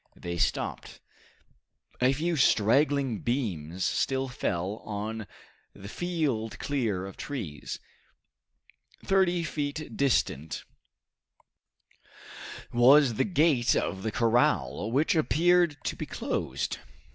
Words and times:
They 0.15 0.39
stopped. 0.39 0.99
A 2.01 2.11
few 2.11 2.35
straggling 2.35 3.19
beams 3.19 3.85
still 3.85 4.27
fell 4.29 4.77
on 4.77 5.27
the 5.75 5.87
field 5.87 6.57
clear 6.57 7.05
of 7.05 7.17
trees. 7.17 7.77
Thirty 9.05 9.43
feet 9.43 9.95
distant 9.95 10.63
was 12.73 13.13
the 13.13 13.25
gate 13.25 13.75
of 13.75 14.01
the 14.01 14.11
corral, 14.11 14.89
which 14.91 15.13
appeared 15.15 15.77
to 15.83 15.95
be 15.95 16.07
closed. 16.07 16.79